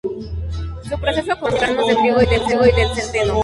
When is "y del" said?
2.65-2.89